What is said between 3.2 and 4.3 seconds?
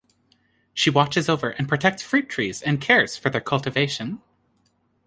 their cultivation.